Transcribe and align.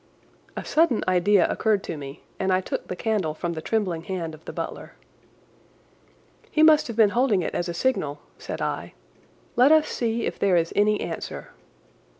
A 0.57 0.65
sudden 0.65 1.03
idea 1.07 1.47
occurred 1.47 1.83
to 1.83 1.95
me, 1.95 2.23
and 2.39 2.51
I 2.51 2.59
took 2.59 2.87
the 2.87 2.95
candle 2.95 3.35
from 3.35 3.53
the 3.53 3.61
trembling 3.61 4.05
hand 4.05 4.33
of 4.33 4.43
the 4.45 4.51
butler. 4.51 4.93
"He 6.49 6.63
must 6.63 6.87
have 6.87 6.95
been 6.95 7.11
holding 7.11 7.43
it 7.43 7.53
as 7.53 7.69
a 7.69 7.73
signal," 7.75 8.19
said 8.39 8.63
I. 8.63 8.93
"Let 9.55 9.71
us 9.71 9.87
see 9.87 10.25
if 10.25 10.39
there 10.39 10.55
is 10.55 10.73
any 10.75 11.01
answer." 11.01 11.51